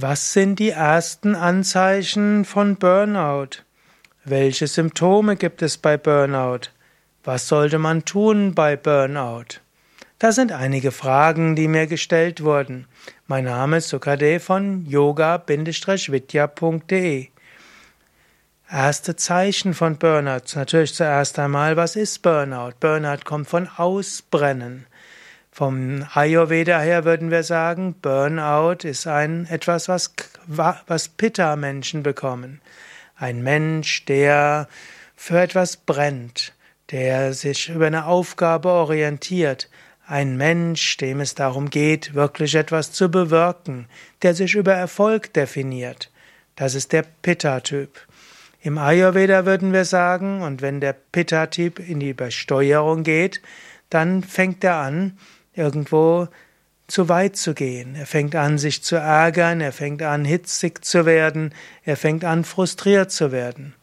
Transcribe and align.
Was 0.00 0.32
sind 0.32 0.60
die 0.60 0.70
ersten 0.70 1.34
Anzeichen 1.34 2.44
von 2.44 2.76
Burnout? 2.76 3.64
Welche 4.24 4.68
Symptome 4.68 5.34
gibt 5.34 5.60
es 5.60 5.76
bei 5.76 5.96
Burnout? 5.96 6.70
Was 7.24 7.48
sollte 7.48 7.80
man 7.80 8.04
tun 8.04 8.54
bei 8.54 8.76
Burnout? 8.76 9.58
Das 10.20 10.36
sind 10.36 10.52
einige 10.52 10.92
Fragen, 10.92 11.56
die 11.56 11.66
mir 11.66 11.88
gestellt 11.88 12.44
wurden. 12.44 12.86
Mein 13.26 13.42
Name 13.42 13.78
ist 13.78 13.88
Sukade 13.88 14.38
von 14.38 14.86
yoga-vidya.de. 14.86 15.48
Erste 18.70 19.16
Zeichen 19.16 19.74
von 19.74 19.96
Burnout. 19.96 20.54
Natürlich 20.54 20.94
zuerst 20.94 21.40
einmal, 21.40 21.76
was 21.76 21.96
ist 21.96 22.22
Burnout? 22.22 22.74
Burnout 22.78 23.24
kommt 23.24 23.48
von 23.48 23.66
Ausbrennen. 23.66 24.86
Vom 25.58 26.06
Ayurveda 26.14 26.78
her 26.78 27.04
würden 27.04 27.32
wir 27.32 27.42
sagen, 27.42 27.96
Burnout 28.00 28.86
ist 28.86 29.08
ein 29.08 29.44
etwas, 29.50 29.88
was, 29.88 30.14
was 30.46 31.08
Pitta-Menschen 31.08 32.04
bekommen. 32.04 32.60
Ein 33.16 33.42
Mensch, 33.42 34.04
der 34.04 34.68
für 35.16 35.40
etwas 35.40 35.76
brennt, 35.78 36.52
der 36.92 37.32
sich 37.32 37.70
über 37.70 37.88
eine 37.88 38.06
Aufgabe 38.06 38.68
orientiert, 38.68 39.68
ein 40.06 40.36
Mensch, 40.36 40.96
dem 40.98 41.18
es 41.18 41.34
darum 41.34 41.70
geht, 41.70 42.14
wirklich 42.14 42.54
etwas 42.54 42.92
zu 42.92 43.10
bewirken, 43.10 43.88
der 44.22 44.36
sich 44.36 44.54
über 44.54 44.74
Erfolg 44.74 45.32
definiert. 45.32 46.12
Das 46.54 46.76
ist 46.76 46.92
der 46.92 47.04
Pitta-Typ. 47.22 47.98
Im 48.60 48.78
Ayurveda 48.78 49.44
würden 49.44 49.72
wir 49.72 49.86
sagen, 49.86 50.40
und 50.40 50.62
wenn 50.62 50.80
der 50.80 50.92
Pitta-Typ 50.92 51.80
in 51.80 51.98
die 51.98 52.10
Übersteuerung 52.10 53.02
geht, 53.02 53.42
dann 53.90 54.22
fängt 54.22 54.62
er 54.62 54.76
an, 54.76 55.18
irgendwo 55.58 56.28
zu 56.86 57.08
weit 57.08 57.36
zu 57.36 57.54
gehen. 57.54 57.94
Er 57.94 58.06
fängt 58.06 58.34
an, 58.34 58.58
sich 58.58 58.82
zu 58.82 58.96
ärgern, 58.96 59.60
er 59.60 59.72
fängt 59.72 60.02
an, 60.02 60.24
hitzig 60.24 60.84
zu 60.84 61.04
werden, 61.04 61.54
er 61.84 61.96
fängt 61.96 62.24
an, 62.24 62.44
frustriert 62.44 63.10
zu 63.10 63.30
werden. 63.30 63.74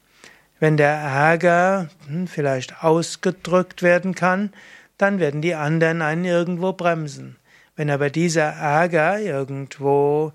Wenn 0.60 0.78
der 0.78 0.94
Ärger 0.94 1.90
hm, 2.08 2.28
vielleicht 2.28 2.84
ausgedrückt 2.84 3.84
werden 3.84 4.16
kann, 4.16 4.52
dann 4.98 5.20
werden 5.20 5.42
die 5.42 5.56
anderen 5.56 6.02
einen 6.02 6.26
irgendwo 6.26 6.74
bremsen. 6.74 7.36
Wenn 7.76 7.90
aber 7.90 8.10
dieser 8.10 8.44
Ärger 8.44 9.20
irgendwo 9.20 10.32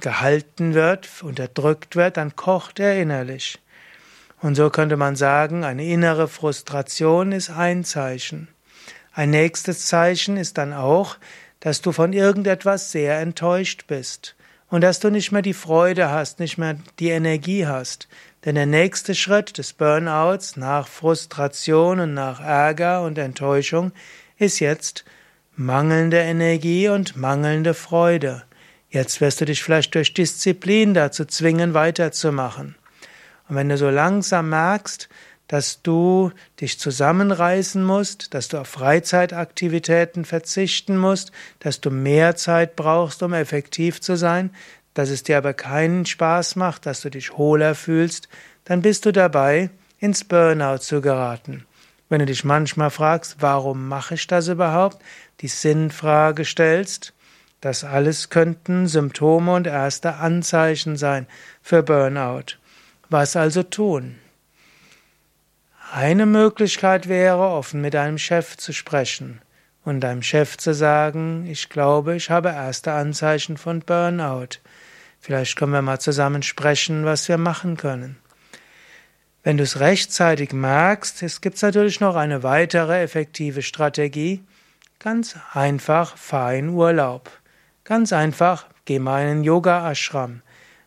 gehalten 0.00 0.74
wird, 0.74 1.08
unterdrückt 1.22 1.94
wird, 1.94 2.16
dann 2.16 2.34
kocht 2.34 2.80
er 2.80 3.00
innerlich. 3.00 3.60
Und 4.40 4.54
so 4.54 4.70
könnte 4.70 4.96
man 4.96 5.16
sagen, 5.16 5.64
eine 5.64 5.84
innere 5.84 6.26
Frustration 6.26 7.32
ist 7.32 7.50
ein 7.50 7.84
Zeichen. 7.84 8.48
Ein 9.12 9.30
nächstes 9.30 9.86
Zeichen 9.86 10.36
ist 10.36 10.58
dann 10.58 10.72
auch, 10.72 11.16
dass 11.58 11.82
du 11.82 11.92
von 11.92 12.12
irgendetwas 12.12 12.92
sehr 12.92 13.20
enttäuscht 13.20 13.86
bist 13.86 14.36
und 14.68 14.82
dass 14.82 15.00
du 15.00 15.10
nicht 15.10 15.32
mehr 15.32 15.42
die 15.42 15.54
Freude 15.54 16.10
hast, 16.10 16.38
nicht 16.38 16.58
mehr 16.58 16.76
die 16.98 17.10
Energie 17.10 17.66
hast. 17.66 18.08
Denn 18.44 18.54
der 18.54 18.66
nächste 18.66 19.14
Schritt 19.14 19.58
des 19.58 19.72
Burnouts 19.72 20.56
nach 20.56 20.88
Frustration 20.88 22.00
und 22.00 22.14
nach 22.14 22.40
Ärger 22.40 23.02
und 23.02 23.18
Enttäuschung 23.18 23.92
ist 24.38 24.60
jetzt 24.60 25.04
mangelnde 25.56 26.18
Energie 26.18 26.88
und 26.88 27.16
mangelnde 27.16 27.74
Freude. 27.74 28.44
Jetzt 28.88 29.20
wirst 29.20 29.40
du 29.40 29.44
dich 29.44 29.62
vielleicht 29.62 29.94
durch 29.94 30.14
Disziplin 30.14 30.94
dazu 30.94 31.24
zwingen, 31.24 31.74
weiterzumachen. 31.74 32.76
Und 33.48 33.56
wenn 33.56 33.68
du 33.68 33.76
so 33.76 33.90
langsam 33.90 34.48
merkst, 34.48 35.08
dass 35.50 35.82
du 35.82 36.30
dich 36.60 36.78
zusammenreißen 36.78 37.82
musst, 37.82 38.34
dass 38.34 38.46
du 38.46 38.58
auf 38.58 38.68
Freizeitaktivitäten 38.68 40.24
verzichten 40.24 40.96
musst, 40.96 41.32
dass 41.58 41.80
du 41.80 41.90
mehr 41.90 42.36
Zeit 42.36 42.76
brauchst, 42.76 43.20
um 43.24 43.32
effektiv 43.32 44.00
zu 44.00 44.16
sein, 44.16 44.54
dass 44.94 45.10
es 45.10 45.24
dir 45.24 45.38
aber 45.38 45.52
keinen 45.52 46.06
Spaß 46.06 46.54
macht, 46.54 46.86
dass 46.86 47.00
du 47.00 47.10
dich 47.10 47.36
hohler 47.36 47.74
fühlst, 47.74 48.28
dann 48.64 48.80
bist 48.80 49.06
du 49.06 49.12
dabei, 49.12 49.70
ins 49.98 50.22
Burnout 50.22 50.78
zu 50.78 51.00
geraten. 51.00 51.66
Wenn 52.08 52.20
du 52.20 52.26
dich 52.26 52.44
manchmal 52.44 52.90
fragst, 52.90 53.38
warum 53.40 53.88
mache 53.88 54.14
ich 54.14 54.28
das 54.28 54.46
überhaupt, 54.46 55.02
die 55.40 55.48
Sinnfrage 55.48 56.44
stellst, 56.44 57.12
das 57.60 57.82
alles 57.82 58.30
könnten 58.30 58.86
Symptome 58.86 59.52
und 59.52 59.66
erste 59.66 60.14
Anzeichen 60.14 60.96
sein 60.96 61.26
für 61.60 61.82
Burnout. 61.82 62.54
Was 63.08 63.34
also 63.34 63.64
tun? 63.64 64.14
Eine 65.92 66.24
Möglichkeit 66.24 67.08
wäre, 67.08 67.48
offen 67.48 67.80
mit 67.80 67.94
deinem 67.94 68.16
Chef 68.16 68.56
zu 68.56 68.72
sprechen 68.72 69.40
und 69.84 69.98
deinem 69.98 70.22
Chef 70.22 70.56
zu 70.56 70.72
sagen, 70.72 71.48
ich 71.50 71.68
glaube, 71.68 72.14
ich 72.14 72.30
habe 72.30 72.50
erste 72.50 72.92
Anzeichen 72.92 73.56
von 73.56 73.80
Burnout. 73.80 74.60
Vielleicht 75.18 75.56
können 75.56 75.72
wir 75.72 75.82
mal 75.82 75.98
zusammen 75.98 76.44
sprechen, 76.44 77.04
was 77.04 77.28
wir 77.28 77.38
machen 77.38 77.76
können. 77.76 78.18
Wenn 79.42 79.56
du 79.56 79.64
es 79.64 79.80
rechtzeitig 79.80 80.52
merkst, 80.52 81.24
es 81.24 81.40
gibt 81.40 81.60
natürlich 81.60 81.98
noch 81.98 82.14
eine 82.14 82.44
weitere 82.44 83.02
effektive 83.02 83.62
Strategie. 83.62 84.44
Ganz 85.00 85.34
einfach, 85.52 86.16
fahr 86.16 86.54
in 86.54 86.68
Urlaub. 86.68 87.32
Ganz 87.82 88.12
einfach, 88.12 88.66
geh 88.84 89.00
mal 89.00 89.22
in 89.22 89.28
einen 89.28 89.44
Yoga-Ashram. 89.44 90.42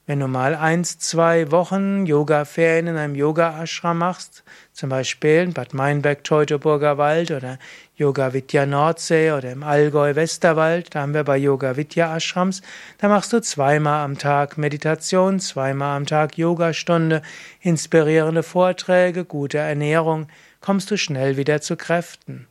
Wenn 0.06 0.20
du 0.20 0.28
mal 0.28 0.54
eins, 0.54 1.00
zwei 1.00 1.50
Wochen 1.50 2.06
Yoga-Ferien 2.06 2.88
in 2.88 2.98
einem 2.98 3.16
Yoga-Ashram 3.16 4.00
machst, 4.00 4.44
zum 4.74 4.90
Beispiel 4.90 5.44
in 5.44 5.54
Bad 5.54 5.74
Meinberg, 5.74 6.26
Teutoburger 6.26 6.98
Wald 6.98 7.32
oder 7.32 7.58
Yoga 7.96 8.34
Vidya 8.34 8.66
Nordsee 8.66 9.32
oder 9.32 9.54
im 9.54 9.64
Allgäu 9.64 10.14
Westerwald, 10.14 10.94
da 10.94 11.04
haben 11.04 11.14
wir 11.14 11.24
bei 11.24 11.38
Yoga 11.38 11.78
Vidya 11.78 12.18
Ashrams, 12.18 12.62
da 12.98 13.08
machst 13.08 13.32
du 13.32 13.42
zweimal 13.42 14.04
am 14.04 14.18
Tag 14.18 14.58
Meditation, 14.58 15.40
zweimal 15.40 15.96
am 15.96 16.06
Tag 16.06 16.38
Yogastunde, 16.38 17.22
inspirierende 17.62 18.44
Vorträge, 18.44 19.24
gute 19.24 19.60
Ernährung, 19.60 20.28
kommst 20.60 20.92
du 20.92 20.98
schnell 20.98 21.38
wieder 21.38 21.62
zu 21.62 21.78
Kräften. 21.78 22.48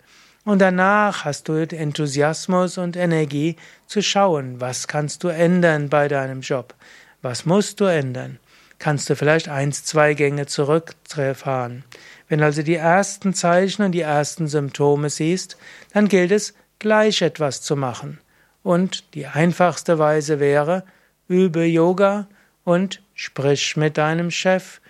Und 0.46 0.60
danach 0.60 1.26
hast 1.26 1.48
du 1.48 1.52
Enthusiasmus 1.52 2.78
und 2.78 2.96
Energie 2.96 3.56
zu 3.86 4.00
schauen, 4.00 4.58
was 4.58 4.88
kannst 4.88 5.22
du 5.22 5.28
ändern 5.28 5.90
bei 5.90 6.08
deinem 6.08 6.40
Job. 6.40 6.74
Was 7.22 7.46
musst 7.46 7.80
du 7.80 7.84
ändern? 7.84 8.40
Kannst 8.80 9.08
du 9.08 9.14
vielleicht 9.14 9.48
eins, 9.48 9.84
zwei 9.84 10.14
Gänge 10.14 10.46
zurückfahren? 10.46 11.84
Wenn 12.28 12.42
also 12.42 12.62
die 12.62 12.74
ersten 12.74 13.32
Zeichen 13.32 13.84
und 13.84 13.92
die 13.92 14.00
ersten 14.00 14.48
Symptome 14.48 15.08
siehst, 15.08 15.56
dann 15.92 16.08
gilt 16.08 16.32
es, 16.32 16.54
gleich 16.80 17.22
etwas 17.22 17.62
zu 17.62 17.76
machen. 17.76 18.18
Und 18.64 19.14
die 19.14 19.26
einfachste 19.26 20.00
Weise 20.00 20.40
wäre, 20.40 20.82
übe 21.28 21.64
Yoga 21.64 22.26
und 22.64 23.00
sprich 23.14 23.76
mit 23.76 23.98
deinem 23.98 24.32
Chef 24.32 24.80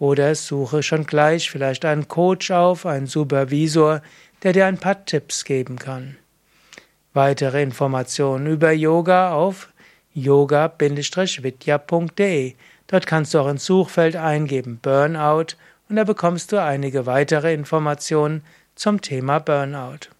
oder 0.00 0.34
suche 0.34 0.82
schon 0.82 1.06
gleich 1.06 1.50
vielleicht 1.50 1.84
einen 1.84 2.08
Coach 2.08 2.50
auf, 2.50 2.84
einen 2.84 3.06
Supervisor, 3.06 4.02
der 4.42 4.52
dir 4.52 4.66
ein 4.66 4.78
paar 4.78 5.04
Tipps 5.04 5.44
geben 5.44 5.78
kann. 5.78 6.16
Weitere 7.14 7.62
Informationen 7.62 8.48
über 8.48 8.72
Yoga 8.72 9.32
auf 9.32 9.68
yoga-vidya.de. 10.16 12.54
Dort 12.88 13.06
kannst 13.06 13.34
du 13.34 13.38
auch 13.38 13.48
ins 13.48 13.64
Suchfeld 13.64 14.16
eingeben 14.16 14.80
Burnout 14.80 15.54
und 15.88 15.96
da 15.96 16.04
bekommst 16.04 16.52
du 16.52 16.60
einige 16.60 17.06
weitere 17.06 17.54
Informationen 17.54 18.42
zum 18.74 19.00
Thema 19.00 19.38
Burnout. 19.38 20.15